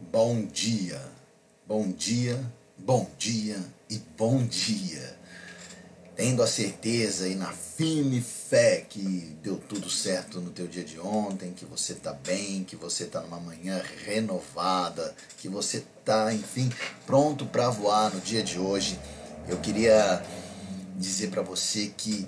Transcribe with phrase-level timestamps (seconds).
[0.00, 1.00] Bom dia,
[1.68, 2.40] bom dia,
[2.76, 3.56] bom dia
[3.88, 5.16] e bom dia.
[6.16, 10.98] Tendo a certeza e na firme fé que deu tudo certo no teu dia de
[10.98, 16.72] ontem, que você está bem, que você está numa manhã renovada, que você está, enfim,
[17.06, 18.98] pronto para voar no dia de hoje.
[19.48, 20.24] Eu queria
[20.96, 22.26] dizer para você que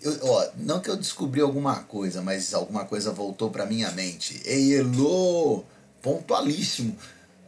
[0.00, 4.40] eu, ó, não que eu descobri alguma coisa, mas alguma coisa voltou para minha mente.
[4.44, 5.64] Ei, Elô,
[6.02, 6.96] pontualíssimo.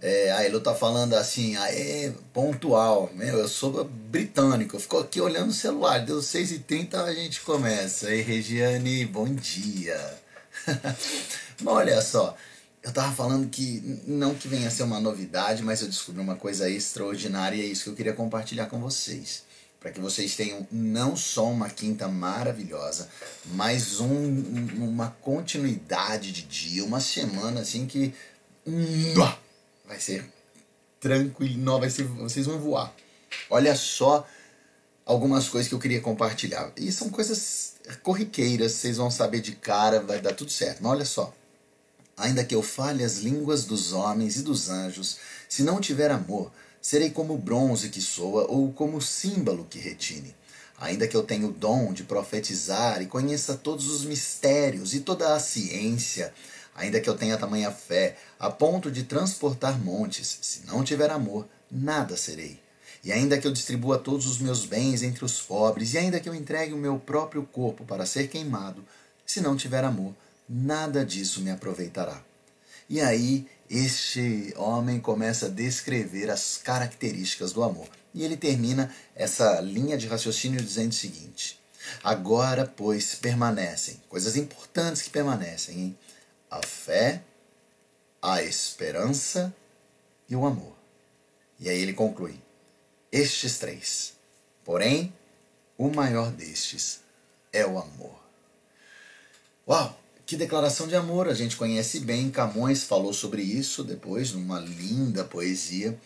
[0.00, 3.10] É, a Elo tá falando assim, ah, é pontual.
[3.14, 8.10] Meu, eu sou britânico, eu fico aqui olhando o celular, deu 6h30 a gente começa.
[8.10, 9.98] Ei, Regiane, bom dia.
[11.64, 12.36] Olha só,
[12.82, 16.68] eu tava falando que, não que venha ser uma novidade, mas eu descobri uma coisa
[16.68, 19.42] extraordinária e é isso que eu queria compartilhar com vocês
[19.84, 23.06] para que vocês tenham não só uma quinta maravilhosa,
[23.52, 24.42] mas um,
[24.78, 28.14] uma continuidade de dia, uma semana assim que
[29.86, 30.24] vai ser
[31.00, 32.94] tranquilo, não, vai ser, vocês vão voar.
[33.50, 34.26] Olha só
[35.04, 36.72] algumas coisas que eu queria compartilhar.
[36.76, 40.82] E são coisas corriqueiras, vocês vão saber de cara, vai dar tudo certo.
[40.82, 41.34] Mas olha só.
[42.16, 45.18] Ainda que eu fale as línguas dos homens e dos anjos,
[45.48, 46.50] se não tiver amor,
[46.84, 50.34] Serei como bronze que soa ou como símbolo que retine.
[50.78, 55.34] Ainda que eu tenha o dom de profetizar e conheça todos os mistérios e toda
[55.34, 56.30] a ciência,
[56.74, 61.46] ainda que eu tenha tamanha fé a ponto de transportar montes, se não tiver amor,
[61.70, 62.60] nada serei.
[63.02, 66.28] E ainda que eu distribua todos os meus bens entre os pobres, e ainda que
[66.28, 68.84] eu entregue o meu próprio corpo para ser queimado,
[69.26, 70.14] se não tiver amor,
[70.48, 72.22] nada disso me aproveitará.
[72.88, 77.88] E aí este homem começa a descrever as características do amor.
[78.14, 81.58] E ele termina essa linha de raciocínio dizendo o seguinte:
[82.02, 85.98] Agora, pois, permanecem, coisas importantes que permanecem, hein?
[86.54, 87.22] A fé,
[88.22, 89.54] a esperança
[90.28, 90.76] e o amor.
[91.58, 92.40] E aí ele conclui:
[93.10, 94.14] estes três.
[94.64, 95.12] Porém,
[95.76, 97.00] o maior destes
[97.52, 98.18] é o amor.
[99.68, 100.00] Uau!
[100.26, 102.30] Que declaração de amor, a gente conhece bem.
[102.30, 105.98] Camões falou sobre isso depois, numa linda poesia.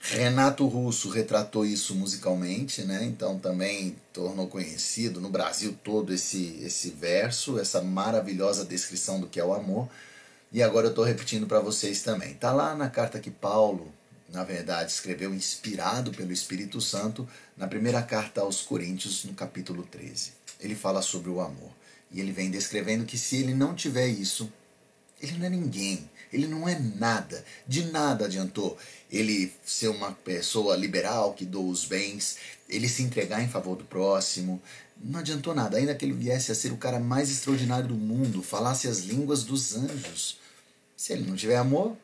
[0.00, 3.04] Renato Russo retratou isso musicalmente, né?
[3.04, 9.40] Então também tornou conhecido no Brasil todo esse, esse verso, essa maravilhosa descrição do que
[9.40, 9.88] é o amor.
[10.52, 12.34] E agora eu estou repetindo para vocês também.
[12.34, 13.92] Tá lá na carta que Paulo,
[14.28, 20.32] na verdade, escreveu inspirado pelo Espírito Santo, na primeira carta aos Coríntios, no capítulo 13.
[20.60, 21.70] Ele fala sobre o amor.
[22.12, 24.52] E ele vem descrevendo que se ele não tiver isso,
[25.24, 28.78] ele não é ninguém, ele não é nada, de nada adiantou
[29.10, 32.36] ele ser uma pessoa liberal que doa os bens,
[32.68, 34.60] ele se entregar em favor do próximo,
[35.00, 38.42] não adiantou nada, ainda que ele viesse a ser o cara mais extraordinário do mundo,
[38.42, 40.38] falasse as línguas dos anjos.
[40.96, 41.96] Se ele não tiver amor,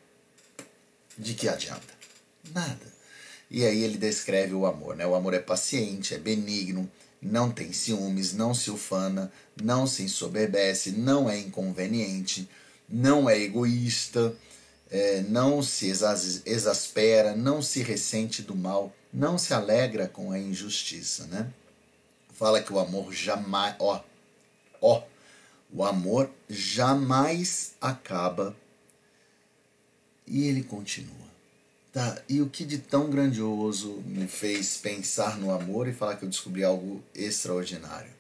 [1.19, 1.95] de que adianta?
[2.53, 3.01] Nada.
[3.51, 5.07] E aí ele descreve o amor, né?
[5.07, 10.93] O amor é paciente, é benigno, não tem ciúmes, não se ufana, não se ensoberbece,
[10.93, 12.49] não é inconveniente,
[12.91, 14.35] não é egoísta,
[14.91, 21.27] é, não se exaspera, não se ressente do mal, não se alegra com a injustiça,
[21.27, 21.53] né?
[22.35, 24.03] Fala que o amor jamais, ó,
[24.81, 25.03] ó,
[25.73, 28.57] o amor jamais acaba.
[30.27, 31.31] E ele continua.
[31.93, 36.25] Tá, e o que de tão grandioso me fez pensar no amor e falar que
[36.25, 38.13] eu descobri algo extraordinário?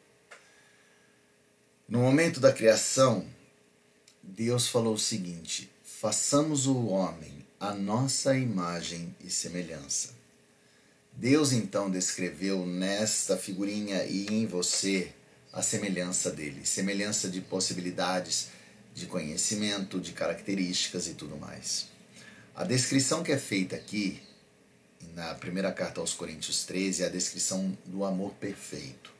[1.88, 3.24] No momento da criação,
[4.22, 10.14] Deus falou o seguinte: façamos o homem a nossa imagem e semelhança.
[11.12, 15.12] Deus então descreveu nesta figurinha e em você
[15.52, 18.48] a semelhança dele, semelhança de possibilidades,
[18.94, 21.88] de conhecimento, de características e tudo mais.
[22.54, 24.22] A descrição que é feita aqui,
[25.14, 29.12] na primeira carta aos Coríntios 13, é a descrição do amor perfeito.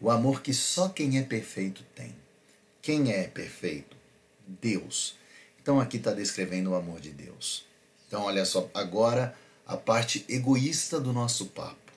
[0.00, 2.14] O amor que só quem é perfeito tem.
[2.82, 3.96] Quem é perfeito?
[4.46, 5.16] Deus.
[5.60, 7.64] Então aqui está descrevendo o amor de Deus.
[8.06, 9.34] Então olha só, agora
[9.66, 11.92] a parte egoísta do nosso papo.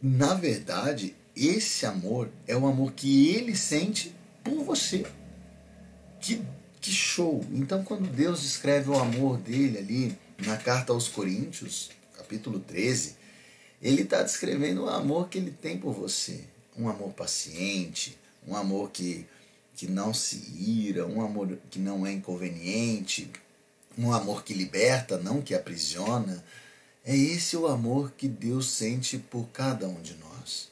[0.00, 5.06] Na verdade, esse amor é o amor que ele sente por você.
[6.20, 6.42] Que
[6.84, 7.42] que show!
[7.50, 13.16] Então, quando Deus descreve o amor dele ali na carta aos Coríntios, capítulo 13,
[13.80, 16.44] ele está descrevendo o amor que ele tem por você.
[16.76, 19.26] Um amor paciente, um amor que,
[19.74, 23.30] que não se ira, um amor que não é inconveniente,
[23.98, 26.44] um amor que liberta, não que aprisiona.
[27.04, 30.68] É esse o amor que Deus sente por cada um de nós.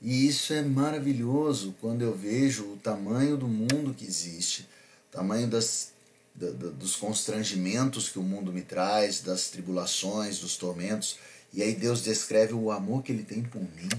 [0.00, 4.66] E isso é maravilhoso quando eu vejo o tamanho do mundo que existe
[5.12, 5.92] tamanho das
[6.34, 11.18] dos constrangimentos que o mundo me traz, das tribulações, dos tormentos.
[11.52, 13.90] E aí Deus descreve o amor que ele tem por mim.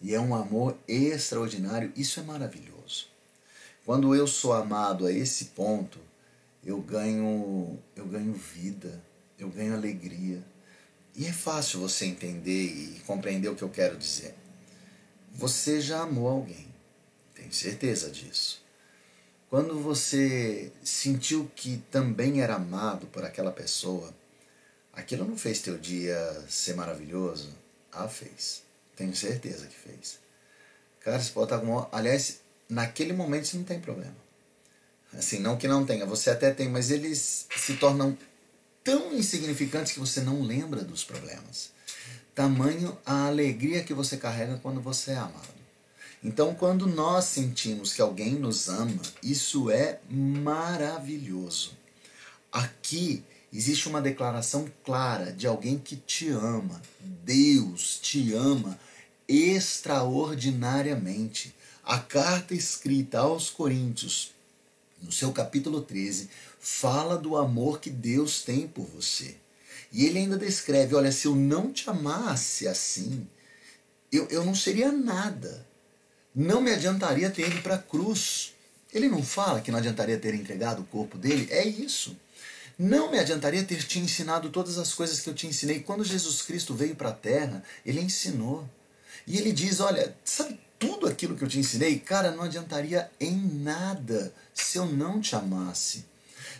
[0.00, 1.92] E é um amor extraordinário.
[1.94, 2.73] Isso é maravilhoso.
[3.84, 5.98] Quando eu sou amado a esse ponto,
[6.64, 9.02] eu ganho, eu ganho vida,
[9.38, 10.42] eu ganho alegria.
[11.14, 14.34] E é fácil você entender e compreender o que eu quero dizer.
[15.32, 16.66] Você já amou alguém,
[17.34, 18.64] tenho certeza disso.
[19.50, 24.12] Quando você sentiu que também era amado por aquela pessoa,
[24.92, 26.16] aquilo não fez teu dia
[26.48, 27.50] ser maravilhoso?
[27.92, 28.62] Ah, fez.
[28.96, 30.18] Tenho certeza que fez.
[31.00, 31.86] Cara, você pode estar com.
[31.92, 32.40] Aliás,
[32.74, 34.16] naquele momento isso não tem problema.
[35.16, 38.18] Assim, não que não tenha, você até tem, mas eles se tornam
[38.82, 41.70] tão insignificantes que você não lembra dos problemas.
[42.34, 45.54] Tamanho a alegria que você carrega quando você é amado.
[46.22, 51.72] Então, quando nós sentimos que alguém nos ama, isso é maravilhoso.
[52.50, 53.22] Aqui
[53.52, 56.80] existe uma declaração clara de alguém que te ama.
[56.98, 58.78] Deus te ama
[59.28, 61.54] extraordinariamente.
[61.84, 64.32] A carta escrita aos Coríntios,
[65.02, 69.36] no seu capítulo 13, fala do amor que Deus tem por você.
[69.92, 73.28] E ele ainda descreve: olha, se eu não te amasse assim,
[74.10, 75.66] eu, eu não seria nada
[76.34, 78.54] não me adiantaria ter ido para a cruz.
[78.92, 81.46] Ele não fala que não adiantaria ter entregado o corpo dele?
[81.50, 82.16] É isso.
[82.76, 85.78] Não me adiantaria ter te ensinado todas as coisas que eu te ensinei.
[85.78, 88.68] Quando Jesus Cristo veio para a terra, ele ensinou.
[89.26, 91.98] E ele diz: Olha, sabe tudo aquilo que eu te ensinei?
[91.98, 96.04] Cara, não adiantaria em nada se eu não te amasse.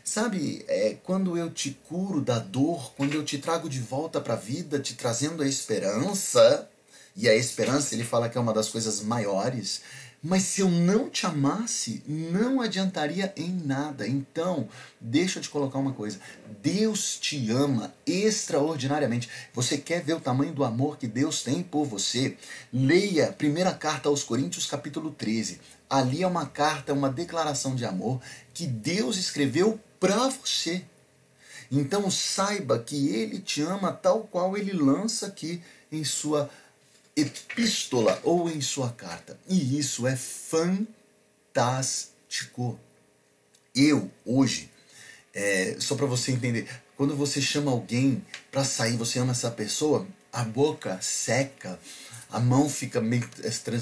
[0.05, 4.35] Sabe, é, quando eu te curo da dor, quando eu te trago de volta para
[4.35, 6.69] a vida, te trazendo a esperança,
[7.17, 9.83] e a esperança, ele fala que é uma das coisas maiores.
[10.27, 14.09] Mas se eu não te amasse, não adiantaria em nada.
[14.09, 14.67] Então,
[14.99, 16.19] deixa eu te colocar uma coisa.
[16.63, 19.29] Deus te ama extraordinariamente.
[19.53, 22.39] Você quer ver o tamanho do amor que Deus tem por você?
[22.73, 25.61] Leia a primeira carta aos Coríntios, capítulo 13.
[25.91, 28.19] Ali é uma carta, uma declaração de amor
[28.55, 30.83] que Deus escreveu para você.
[31.71, 35.63] Então saiba que ele te ama tal qual ele lança aqui
[35.93, 36.49] em sua
[37.17, 39.39] epístola ou em sua carta.
[39.49, 42.79] E isso é fantástico.
[43.75, 44.71] Eu, hoje,
[45.33, 50.07] é, só para você entender, quando você chama alguém para sair, você ama essa pessoa,
[50.33, 51.79] a boca seca,
[52.31, 53.29] a mão fica meio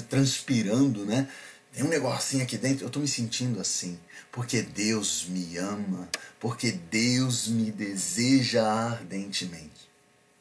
[0.09, 1.27] transpirando, né?
[1.71, 3.99] Tem um negocinho aqui dentro, eu estou me sentindo assim,
[4.31, 6.07] porque Deus me ama,
[6.39, 9.92] porque Deus me deseja ardentemente.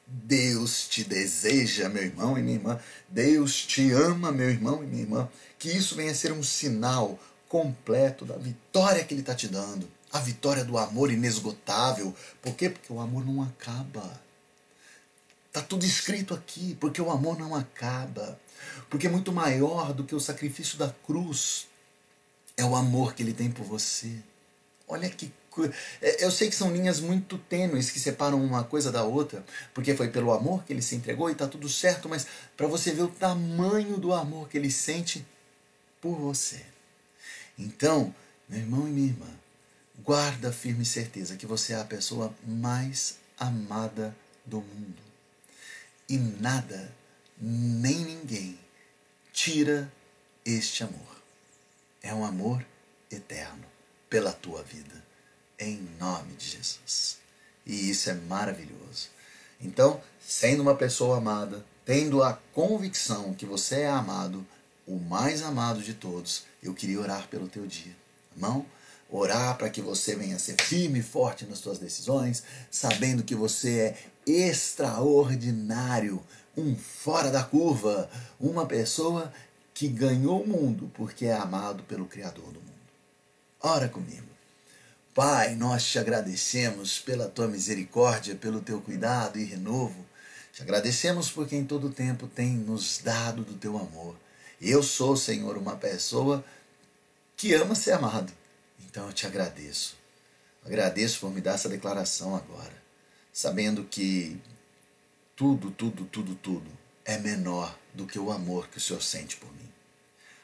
[0.07, 2.81] Deus te deseja, meu irmão e minha irmã.
[3.09, 5.29] Deus te ama, meu irmão e minha irmã.
[5.59, 7.19] Que isso venha a ser um sinal
[7.49, 9.89] completo da vitória que Ele está te dando.
[10.13, 12.15] A vitória do amor inesgotável.
[12.41, 12.69] Por quê?
[12.69, 14.21] Porque o amor não acaba.
[15.49, 18.39] Está tudo escrito aqui, porque o amor não acaba.
[18.89, 21.67] Porque é muito maior do que o sacrifício da cruz.
[22.57, 24.23] É o amor que Ele tem por você.
[24.87, 25.33] Olha que
[26.19, 29.45] eu sei que são linhas muito tênues que separam uma coisa da outra,
[29.75, 32.27] porque foi pelo amor que ele se entregou e está tudo certo, mas
[32.57, 35.27] para você ver o tamanho do amor que ele sente
[36.01, 36.65] por você.
[37.59, 38.15] Então,
[38.49, 39.29] meu irmão e minha irmã,
[40.03, 44.17] guarda firme certeza que você é a pessoa mais amada
[44.47, 45.03] do mundo.
[46.09, 46.91] E nada,
[47.39, 48.59] nem ninguém,
[49.33, 49.93] tira
[50.45, 51.23] este amor.
[52.03, 52.65] É um amor
[53.11, 53.65] eterno
[54.09, 55.12] pela tua vida
[55.65, 57.19] em nome de Jesus.
[57.65, 59.09] E isso é maravilhoso.
[59.61, 64.47] Então, sendo uma pessoa amada, tendo a convicção que você é amado,
[64.87, 67.95] o mais amado de todos, eu queria orar pelo teu dia.
[68.35, 68.67] Irmão,
[69.11, 73.79] orar para que você venha ser firme e forte nas suas decisões, sabendo que você
[73.81, 76.23] é extraordinário,
[76.57, 79.33] um fora da curva, uma pessoa
[79.75, 82.73] que ganhou o mundo porque é amado pelo Criador do mundo.
[83.61, 84.32] Ora comigo.
[85.15, 90.07] Pai, nós te agradecemos pela tua misericórdia, pelo teu cuidado e renovo.
[90.55, 94.17] Te agradecemos porque em todo tempo tem nos dado do teu amor.
[94.59, 96.43] Eu sou, Senhor, uma pessoa
[97.37, 98.33] que ama ser amado.
[98.81, 99.97] Então eu te agradeço.
[100.65, 102.73] Agradeço por me dar essa declaração agora,
[103.33, 104.41] sabendo que
[105.37, 106.71] tudo, tudo, tudo, tudo
[107.05, 109.69] é menor do que o amor que o Senhor sente por mim.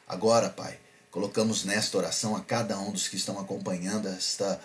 [0.06, 0.78] Agora, Pai,
[1.11, 4.61] Colocamos nesta oração a cada um dos que estão acompanhando esta,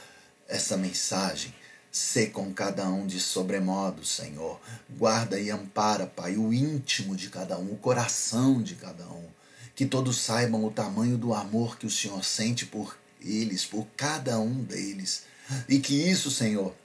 [0.48, 1.54] esta mensagem.
[1.92, 4.60] Sê com cada um de sobremodo, Senhor.
[4.90, 9.26] Guarda e ampara, Pai, o íntimo de cada um, o coração de cada um.
[9.74, 14.38] Que todos saibam o tamanho do amor que o Senhor sente por eles, por cada
[14.40, 15.24] um deles.
[15.70, 16.76] E que isso, Senhor,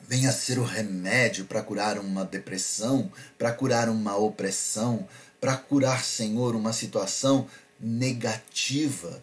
[0.00, 5.06] venha ser o remédio para curar uma depressão, para curar uma opressão,
[5.40, 7.46] para curar, Senhor, uma situação
[7.80, 9.22] negativa.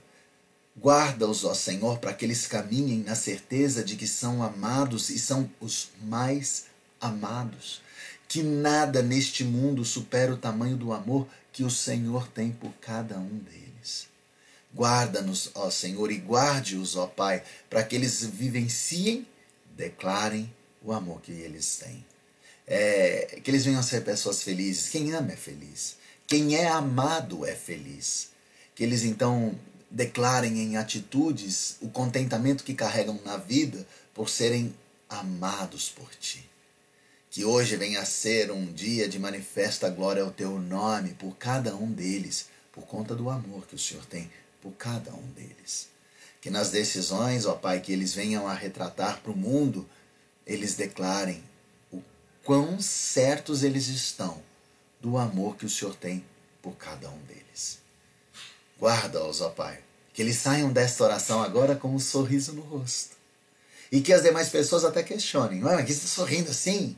[0.77, 5.49] Guarda-os, ó Senhor, para que eles caminhem na certeza de que são amados e são
[5.59, 6.65] os mais
[6.99, 7.81] amados.
[8.27, 13.17] Que nada neste mundo supera o tamanho do amor que o Senhor tem por cada
[13.17, 14.07] um deles.
[14.75, 19.25] Guarda-nos, ó Senhor, e guarde-os, ó Pai, para que eles vivenciem,
[19.77, 22.05] declarem o amor que eles têm.
[22.67, 24.89] É, que eles venham a ser pessoas felizes.
[24.89, 25.95] Quem ama é feliz.
[26.27, 28.34] Quem é amado é feliz.
[28.75, 29.57] Que eles então
[29.89, 34.75] declarem em atitudes o contentamento que carregam na vida por serem
[35.09, 36.47] amados por ti.
[37.29, 41.75] Que hoje venha a ser um dia de manifesta glória ao teu nome por cada
[41.75, 44.29] um deles, por conta do amor que o Senhor tem
[44.61, 45.87] por cada um deles.
[46.41, 49.87] Que nas decisões, ó Pai, que eles venham a retratar para o mundo
[50.45, 51.43] eles declarem
[51.91, 52.01] o
[52.43, 54.41] quão certos eles estão
[55.01, 56.23] do amor que o Senhor tem
[56.61, 57.79] por cada um deles.
[58.79, 59.79] Guarda-os, ó Pai,
[60.13, 63.15] que eles saiam desta oração agora com um sorriso no rosto.
[63.91, 66.97] E que as demais pessoas até questionem: Ué, mas que está sorrindo assim?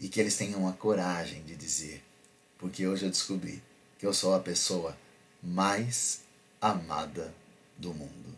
[0.00, 2.02] E que eles tenham a coragem de dizer:
[2.58, 3.62] Porque hoje eu descobri
[3.98, 4.96] que eu sou a pessoa
[5.42, 6.20] mais
[6.60, 7.32] amada
[7.76, 8.36] do mundo.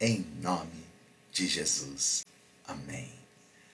[0.00, 0.84] Em nome
[1.32, 2.24] de Jesus.
[2.66, 3.23] Amém.